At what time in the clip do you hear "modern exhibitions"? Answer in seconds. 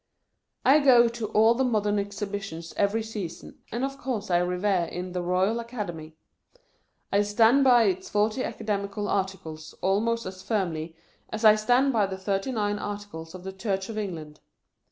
1.63-2.73